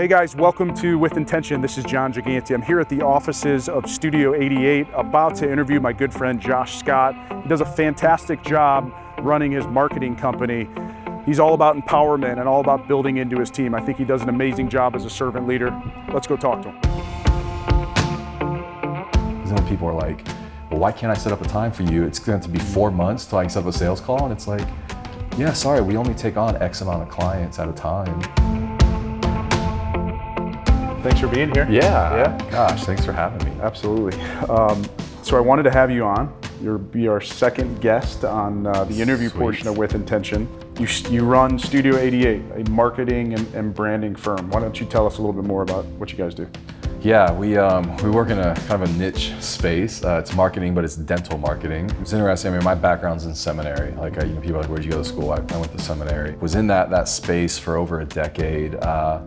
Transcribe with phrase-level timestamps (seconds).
[0.00, 1.60] Hey guys, welcome to With Intention.
[1.60, 2.54] This is Jon Giganti.
[2.54, 6.78] I'm here at the offices of Studio 88, about to interview my good friend Josh
[6.78, 7.14] Scott.
[7.42, 10.70] He does a fantastic job running his marketing company.
[11.26, 13.74] He's all about empowerment and all about building into his team.
[13.74, 15.70] I think he does an amazing job as a servant leader.
[16.14, 16.80] Let's go talk to him.
[19.44, 20.26] Then people are like,
[20.70, 22.04] well, why can't I set up a time for you?
[22.04, 24.24] It's going to be four months till I can set up a sales call.
[24.24, 24.66] And it's like,
[25.36, 28.18] yeah, sorry, we only take on X amount of clients at a time.
[31.02, 31.66] Thanks for being here.
[31.70, 32.14] Yeah.
[32.14, 32.50] Yeah.
[32.50, 33.60] Gosh, thanks for having me.
[33.62, 34.20] Absolutely.
[34.50, 34.84] Um,
[35.22, 36.34] so I wanted to have you on.
[36.62, 39.38] You'll be our second guest on uh, the interview Sweet.
[39.40, 40.46] portion of With Intention.
[40.78, 44.50] You, you run Studio 88, a marketing and, and branding firm.
[44.50, 46.46] Why don't you tell us a little bit more about what you guys do?
[47.00, 50.04] Yeah, we um, we work in a kind of a niche space.
[50.04, 51.90] Uh, it's marketing, but it's dental marketing.
[52.02, 52.52] It's interesting.
[52.52, 53.92] I mean, my background's in seminary.
[53.92, 55.32] Like, uh, you know, people are like, where'd you go to school?
[55.32, 56.36] I, I went to seminary.
[56.36, 58.74] Was in that that space for over a decade.
[58.74, 59.22] Uh,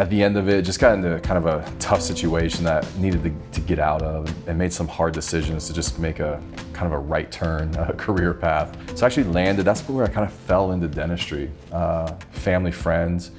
[0.00, 3.22] at the end of it, just got into kind of a tough situation that needed
[3.22, 6.86] to, to get out of, and made some hard decisions to just make a kind
[6.86, 8.74] of a right turn uh, career path.
[8.96, 9.66] So I actually landed.
[9.66, 11.50] That's where I kind of fell into dentistry.
[11.70, 13.32] Uh, family friends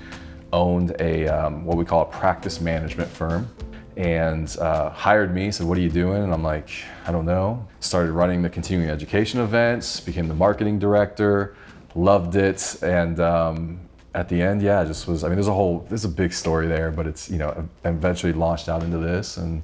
[0.54, 3.50] owned a um, what we call a practice management firm
[3.98, 6.70] and uh, hired me said what are you doing and i'm like
[7.06, 11.56] i don't know started running the continuing education events became the marketing director
[11.96, 13.80] loved it and um,
[14.14, 16.68] at the end yeah just was i mean there's a whole there's a big story
[16.68, 19.64] there but it's you know eventually launched out into this and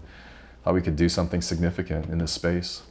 [0.67, 2.81] thought we could do something significant in this space.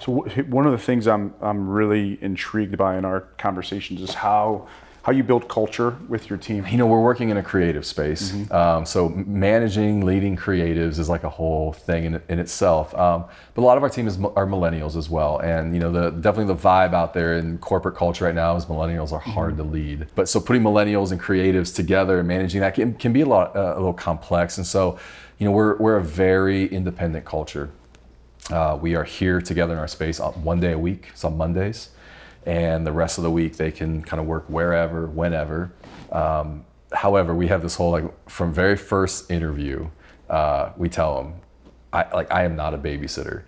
[0.00, 4.66] So one of the things I'm I'm really intrigued by in our conversations is how
[5.04, 6.66] how you build culture with your team.
[6.66, 8.32] you know we're working in a creative space.
[8.50, 12.94] Um, so managing leading creatives is like a whole thing in, in itself.
[12.94, 15.40] Um, but a lot of our team is, are millennials as well.
[15.40, 18.64] And you know the definitely the vibe out there in corporate culture right now is
[18.64, 20.06] millennials are hard to lead.
[20.14, 23.54] But so putting millennials and creatives together and managing that can, can be a lot
[23.54, 24.56] uh, a little complex.
[24.56, 24.98] And so
[25.38, 27.70] you know we're, we're a very independent culture.
[28.50, 31.36] Uh, we are here together in our space on one day a week, it's on
[31.36, 31.90] Mondays,
[32.46, 35.72] and the rest of the week they can kind of work wherever, whenever.
[36.12, 39.88] Um, however, we have this whole like from very first interview,
[40.30, 41.34] uh, we tell them,
[41.92, 43.42] I like I am not a babysitter.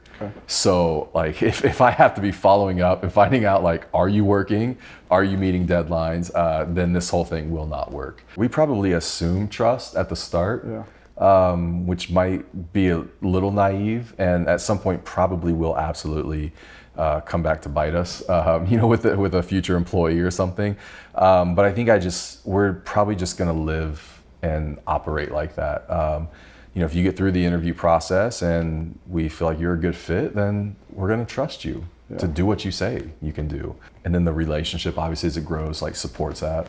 [0.47, 4.09] So like if, if I have to be following up and finding out like are
[4.09, 4.79] you working,
[5.11, 8.25] are you meeting deadlines, uh, then this whole thing will not work.
[8.37, 10.85] We probably assume trust at the start Yeah.
[11.19, 16.53] um, which might be a little naive, and at some point probably will absolutely
[16.97, 18.27] uh, come back to bite us.
[18.29, 20.77] Um, you know, with a, with a future employee or something.
[21.15, 25.55] Um, but I think I just we're probably just going to live and operate like
[25.57, 25.91] that.
[25.91, 26.29] Um,
[26.75, 29.79] you know, if you get through the interview process and we feel like you're a
[29.79, 31.87] good fit, then we're going to trust you
[32.19, 33.75] to do what you say you can do.
[34.05, 36.69] And then the relationship, obviously, as it grows, like supports that.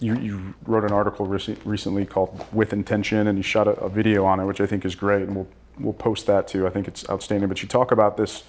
[0.00, 3.88] You, you wrote an article rec- recently called With Intention, and you shot a, a
[3.88, 5.48] video on it, which I think is great, and we'll
[5.78, 6.66] we'll post that too.
[6.66, 7.48] I think it's outstanding.
[7.48, 8.44] But you talk about this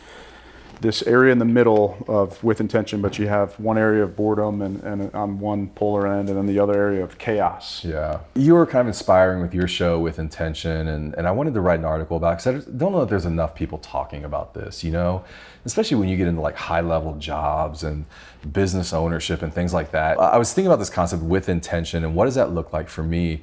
[0.81, 4.62] this area in the middle of with intention, but you have one area of boredom
[4.62, 7.84] and, and on one polar end, and then the other area of chaos.
[7.84, 8.19] Yeah.
[8.36, 11.62] You were kind of inspiring with your show with intention, and, and I wanted to
[11.62, 14.84] write an article about because I don't know that there's enough people talking about this,
[14.84, 15.24] you know,
[15.66, 18.06] especially when you get into like high level jobs and
[18.52, 20.19] business ownership and things like that.
[20.19, 23.03] I was thinking about this concept with intention and what does that look like for
[23.03, 23.41] me?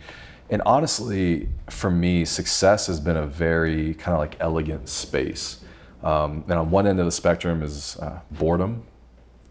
[0.51, 5.62] And honestly, for me, success has been a very kind of like elegant space.
[6.03, 8.85] Um, and on one end of the spectrum is uh, boredom,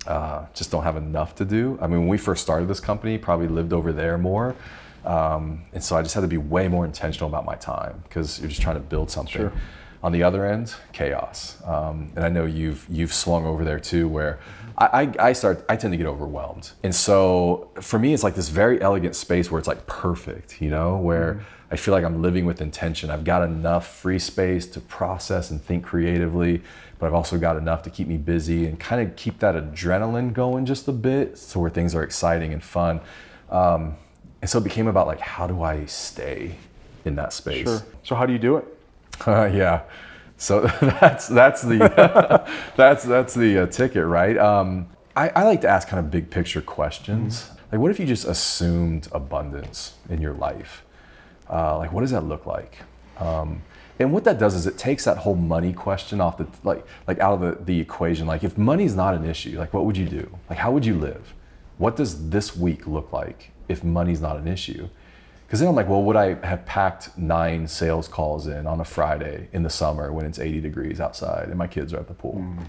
[0.08, 1.78] uh, just don't have enough to do.
[1.82, 4.56] I mean, when we first started this company, probably lived over there more.
[5.06, 8.40] Um, and so I just had to be way more intentional about my time because
[8.40, 9.34] you're just trying to build something.
[9.34, 9.54] Sure.
[10.04, 11.58] On the other end, chaos.
[11.64, 14.40] Um, and I know you've you've swung over there too, where
[14.78, 16.72] I, I, start I tend to get overwhelmed.
[16.84, 20.72] And so for me, it's like this very elegant space where it's like perfect, you
[20.72, 23.12] know, where I feel like I'm living with intention.
[23.12, 26.62] I've got enough free space to process and think creatively,
[26.98, 30.34] but I've also got enough to keep me busy and kind of keep that adrenaline
[30.34, 33.02] going just a bit, so where things are exciting and fun.
[33.50, 33.96] Um,
[34.42, 36.56] and so it became about like how do I stay
[37.06, 37.68] in that space?
[37.68, 37.84] Sure.
[38.04, 38.66] So how do you do it?
[39.28, 39.84] Uh, yeah.
[40.37, 41.78] So that's that's the
[42.75, 44.35] that's that's the uh, ticket, right?
[44.37, 47.52] Um, I, I like to ask kind of big picture questions.
[47.72, 50.84] Like, what if you just assumed abundance in your life?
[51.47, 52.78] Uh, like, what does that look like?
[53.19, 53.61] Um,
[53.99, 57.19] and what that does is it takes that whole money question off the like like
[57.19, 58.25] out of the, the equation.
[58.25, 60.28] Like, if money's not an issue, like, what would you do?
[60.49, 61.35] Like, how would you live?
[61.78, 64.90] What does this week look like if money's not an issue?
[65.52, 68.86] Because then I'm like, well, would I have packed nine sales calls in on a
[68.86, 72.14] Friday in the summer when it's 80 degrees outside and my kids are at the
[72.14, 72.36] pool?
[72.36, 72.64] Mm.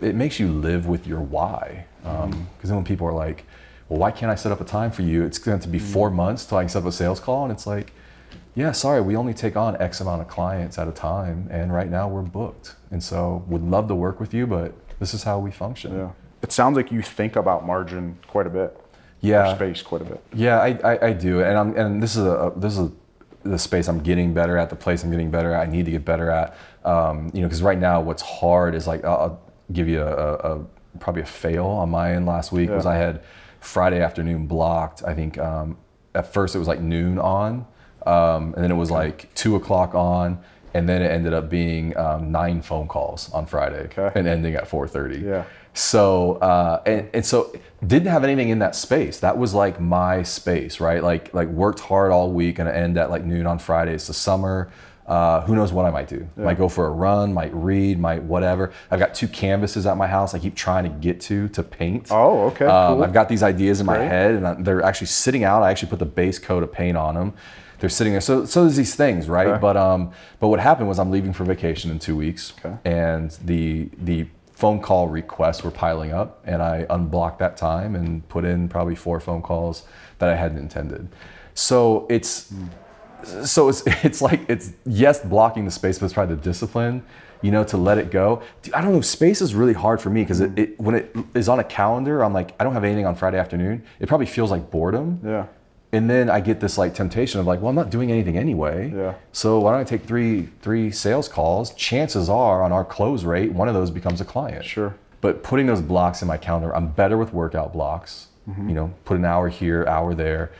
[0.00, 1.86] It makes you live with your why.
[2.04, 2.44] Um, mm-hmm.
[2.54, 3.44] Because then when people are like,
[3.88, 5.24] well, why can't I set up a time for you?
[5.24, 6.14] It's going to be four mm.
[6.14, 7.42] months till I can set up a sales call.
[7.42, 7.92] And it's like,
[8.54, 11.90] yeah, sorry, we only take on X amount of clients at a time, and right
[11.90, 12.76] now we're booked.
[12.92, 15.92] And so would love to work with you, but this is how we function.
[15.92, 16.10] Yeah.
[16.42, 18.80] It sounds like you think about margin quite a bit.
[19.20, 19.54] Yeah.
[19.56, 20.22] Space quite a bit.
[20.32, 22.92] Yeah, I, I, I do, and I'm and this is a this is a,
[23.44, 25.66] the space I'm getting better at, the place I'm getting better at.
[25.68, 26.56] I need to get better at.
[26.84, 29.40] Um, you know, because right now what's hard is like I'll, I'll
[29.72, 30.64] give you a, a,
[31.00, 32.76] probably a fail on my end last week Yeah.
[32.76, 33.22] was I had
[33.60, 35.02] Friday afternoon blocked.
[35.04, 35.76] I think um,
[36.14, 37.66] at first it was like noon on,
[38.06, 40.38] um, and then it was like two o'clock on,
[40.74, 44.10] and then it ended up being um, nine phone calls on Friday Okay.
[44.14, 45.22] and ending at 4:30.
[45.22, 45.44] Yeah.
[45.78, 47.54] So uh, and, and so
[47.86, 49.20] didn't have anything in that space.
[49.20, 51.02] That was like my space, right?
[51.02, 53.94] Like like worked hard all week and end at like noon on Friday.
[53.94, 54.70] It's the summer.
[55.06, 56.28] Uh, who knows what I might do?
[56.36, 58.72] Might go for a run, might read, might whatever.
[58.90, 60.34] I've got two canvases at my house.
[60.34, 62.08] I keep trying to get to to paint.
[62.10, 63.04] Oh, okay, Um, cool.
[63.04, 64.08] I've got these ideas in my Great.
[64.08, 65.62] head, and I- they're actually sitting out.
[65.62, 67.32] I actually put the base coat of paint on them.
[67.78, 68.20] They're sitting there.
[68.20, 69.46] So so there's these things, right?
[69.46, 69.60] Okay.
[69.60, 70.10] But um,
[70.40, 72.74] but what happened was I'm leaving for vacation in two weeks, Okay.
[72.84, 74.26] and the the
[74.58, 78.96] phone call requests were piling up, and I unblocked that time and put in probably
[78.96, 79.84] four phone calls
[80.18, 81.06] that I hadn't intended.
[81.54, 82.52] So it's
[83.44, 87.04] so it's it's like it's yes blocking the space, but it's probably the discipline,
[87.40, 88.42] you know, to let it go.
[88.62, 89.00] Dude, I don't know.
[89.00, 92.24] Space is really hard for me because it, it when it is on a calendar,
[92.24, 93.84] I'm like I don't have anything on Friday afternoon.
[94.00, 95.20] It probably feels like boredom.
[95.24, 95.46] Yeah.
[95.92, 98.92] And then I get this like temptation of like, well, I'm not doing anything anyway.
[98.94, 99.14] Yeah.
[99.32, 101.72] So why don't I take three three sales calls?
[101.74, 104.64] Chances are on our close rate, one of those becomes a client.
[104.64, 104.94] Sure.
[105.20, 108.26] But putting those blocks in my calendar, I'm better with workout blocks.
[108.66, 110.52] You know, put an hour here, hour there.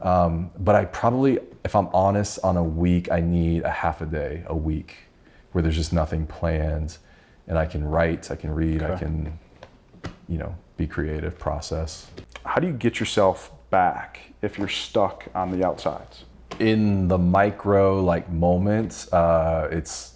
[0.00, 4.06] Um, but I probably, if I'm honest, on a week, I need a half a
[4.06, 4.96] day, a week,
[5.52, 6.98] where there's just nothing planned,
[7.46, 9.38] and I can write, I can read, I can,
[10.28, 12.08] you know, be creative, process.
[12.44, 16.24] How do you get yourself back if you're stuck on the outsides?
[16.60, 20.14] in the micro like moments, uh, it's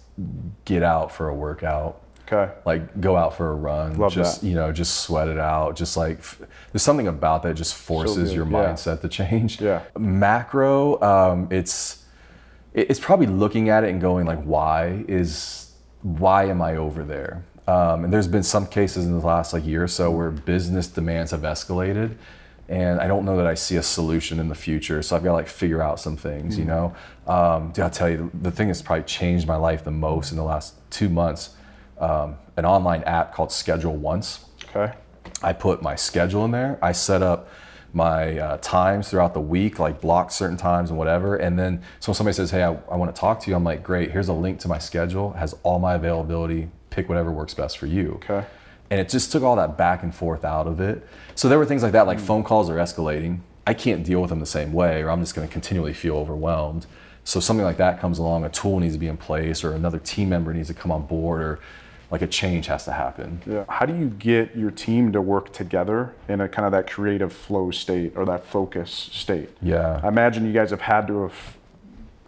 [0.65, 2.01] get out for a workout.
[2.31, 2.51] Okay.
[2.65, 3.97] Like go out for a run.
[3.97, 4.47] Love just that.
[4.47, 5.75] you know, just sweat it out.
[5.75, 8.51] Just like f- there's something about that just forces good, your yeah.
[8.51, 9.59] mindset to change.
[9.59, 9.81] Yeah.
[9.97, 12.05] Macro, um, it's
[12.73, 17.43] it's probably looking at it and going like, why is why am I over there?
[17.67, 20.87] Um, and there's been some cases in the last like year or so where business
[20.87, 22.15] demands have escalated,
[22.71, 25.01] and I don't know that I see a solution in the future.
[25.01, 26.95] So I've got to like figure out some things, you know.
[27.27, 30.37] Um, dude, I'll tell you, the thing that's probably changed my life the most in
[30.37, 31.49] the last two months,
[31.99, 34.45] um, an online app called Schedule Once.
[34.73, 34.93] Okay.
[35.43, 36.79] I put my schedule in there.
[36.81, 37.49] I set up
[37.91, 41.35] my uh, times throughout the week, like block certain times and whatever.
[41.35, 43.65] And then so when somebody says, "Hey, I, I want to talk to you," I'm
[43.65, 44.11] like, "Great.
[44.11, 45.33] Here's a link to my schedule.
[45.33, 46.69] Has all my availability.
[46.89, 48.45] Pick whatever works best for you." Okay.
[48.91, 51.07] And it just took all that back and forth out of it.
[51.33, 52.25] So there were things like that, like hmm.
[52.25, 53.39] phone calls are escalating.
[53.65, 56.17] I can't deal with them the same way, or I'm just going to continually feel
[56.17, 56.85] overwhelmed.
[57.23, 59.97] So something like that comes along, a tool needs to be in place, or another
[59.97, 61.59] team member needs to come on board, or
[62.11, 63.41] like a change has to happen.
[63.47, 63.63] Yeah.
[63.69, 67.31] How do you get your team to work together in a kind of that creative
[67.31, 69.49] flow state or that focus state?
[69.61, 70.01] Yeah.
[70.03, 71.57] I imagine you guys have had to have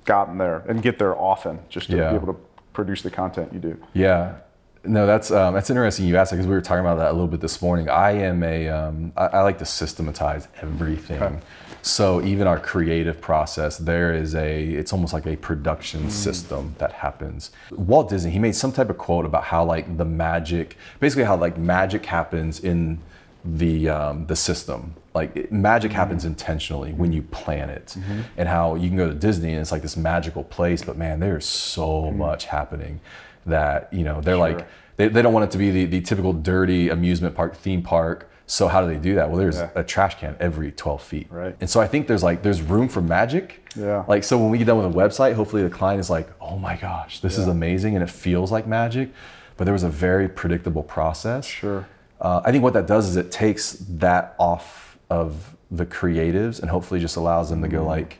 [0.06, 2.12] gotten there and get there often just to Yeah.
[2.12, 2.39] be able to
[2.71, 3.77] produce the content you do.
[3.94, 4.36] Yeah,
[4.85, 6.06] no, that's um, that's interesting.
[6.06, 7.89] You asked because we were talking about that a little bit this morning.
[7.89, 11.21] I am a um, I, I like to systematize everything.
[11.21, 11.39] Okay.
[11.81, 16.91] So even our creative process, there is a it's almost like a production system that
[16.93, 17.51] happens.
[17.72, 21.36] Walt Disney he made some type of quote about how like the magic, basically how
[21.38, 23.00] like magic happens in
[23.46, 24.96] the um, the system.
[25.13, 27.96] Like it- magic happens intentionally when you plan it,
[28.38, 31.19] and how you can go to Disney and it's like this magical place, but man,
[31.22, 33.00] there's so much happening
[33.45, 36.33] that you know they're like they, they don't want it to be the, the typical
[36.33, 38.29] dirty amusement park theme park.
[38.45, 39.29] So how do they do that?
[39.29, 39.69] Well, there's Yeah.
[39.73, 41.55] a trash can every 12 feet, Right.
[41.62, 43.67] And so I think there's like there's room for magic.
[43.75, 44.03] Yeah.
[44.07, 46.57] Like so when we get done with a website, hopefully the client is like, oh
[46.57, 49.09] my gosh, this is amazing, and it feels like magic.
[49.57, 51.45] But there was a very predictable process.
[51.45, 51.88] Sure.
[52.19, 56.69] Uh, I think what that does is it takes that off of the creatives and
[56.69, 57.77] hopefully just allows them to Mm-hmm.
[57.77, 58.19] go like,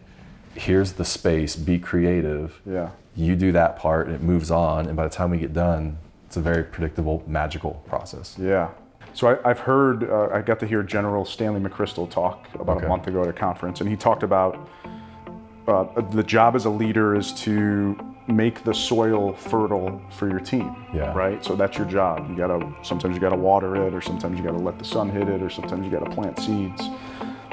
[0.56, 2.60] here's the space, be creative.
[2.66, 2.92] Yeah.
[3.16, 4.88] You do that part, and it moves on.
[4.88, 8.36] And by the time we get done, it's a very predictable, magical process.
[8.40, 8.70] Yeah.
[9.14, 12.86] So I, I've heard, uh, I got to hear General Stanley McChrystal talk about Okay.
[12.88, 14.68] a month ago at a conference, and he talked about
[15.68, 17.96] uh, the job as a leader is to
[18.28, 20.76] make the soil fertile for your team.
[20.94, 21.14] Yeah.
[21.14, 21.44] Right.
[21.46, 22.28] So that's your job.
[22.30, 25.28] You gotta sometimes you gotta water it, or sometimes you gotta let the sun hit
[25.30, 26.88] it, or sometimes you gotta plant seeds,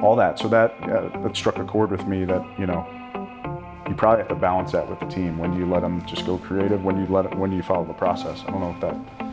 [0.03, 0.39] all that.
[0.39, 2.25] So that uh, that struck a chord with me.
[2.25, 2.87] That you know.
[3.89, 5.37] You probably have to balance that with the team.
[5.37, 6.85] When do you let them just go creative?
[6.85, 8.45] When do you let it, when do you follow the process?
[8.47, 9.31] I don't know if that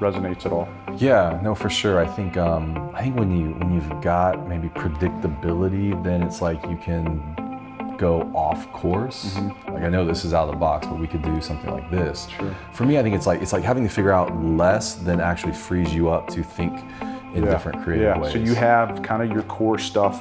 [0.00, 0.68] resonates at all.
[0.96, 2.00] Yeah, no, for sure.
[2.00, 6.62] I think um, I think when you when you've got maybe predictability, then it's like
[6.64, 9.36] you can go off course.
[9.68, 11.90] Like I know this is out of the box, but we could do something like
[11.90, 12.26] this.
[12.72, 15.52] For me, I think it's like it's like having to figure out less than actually
[15.52, 16.80] frees you up to think
[17.34, 18.18] in different creative yeah.
[18.18, 18.32] ways.
[18.32, 20.20] So you have kind of your core stuff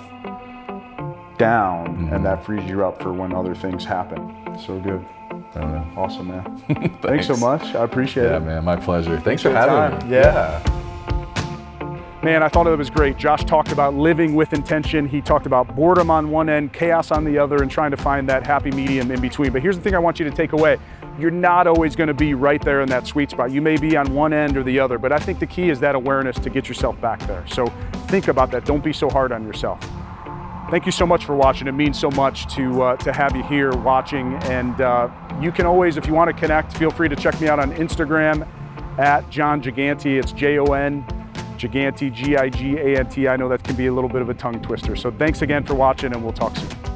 [1.38, 2.14] down, Mm-hmm.
[2.14, 4.36] and that frees you up for when other things happen.
[4.66, 5.06] So good.
[5.98, 6.98] Awesome, man.
[7.02, 7.62] Thanks so much.
[7.76, 8.40] I appreciate Yeah, it.
[8.42, 9.20] Yeah, man, my pleasure.
[9.20, 10.10] Thanks for your having time.
[10.10, 10.16] me.
[10.16, 10.60] Yeah.
[12.22, 13.16] Man, I thought it was great.
[13.16, 15.08] Josh talked about living with intention.
[15.08, 18.28] He talked about boredom on one end, chaos on the other, and trying to find
[18.28, 19.54] that happy medium in between.
[19.54, 20.78] But here's the thing I want you to take away
[21.18, 23.52] you're not always going to be right there in that sweet spot.
[23.52, 25.80] You may be on one end or the other, but I think the key is
[25.80, 27.46] that awareness to get yourself back there.
[27.48, 27.68] So
[28.08, 28.66] think about that.
[28.66, 29.80] Don't be so hard on yourself.
[30.70, 31.68] Thank you so much for watching.
[31.68, 34.34] It means so much to uh, to have you here watching.
[34.44, 35.10] And uh,
[35.42, 37.72] you can always, if you want to connect, feel free to check me out on
[37.76, 38.46] Instagram
[39.00, 40.20] at Jon Giganti.
[40.20, 41.06] It's J O N
[41.60, 43.28] Giganti, G I G A N T.
[43.28, 44.96] I know that can be a little bit of a tongue twister.
[44.96, 46.89] So thanks again for watching, and we'll talk soon.